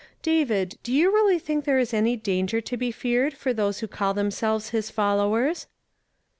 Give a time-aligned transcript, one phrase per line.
[0.23, 3.87] "David, do you really think there is any danger to be feared for those who
[3.87, 5.67] call themselves his fol lowers